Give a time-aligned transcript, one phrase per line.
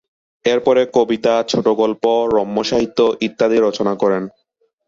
[0.45, 2.03] এরপরে কবিতা, ছোটগল্প,
[2.35, 4.23] রম্য সাহিত্য ইত্যাদি রচনা করেন।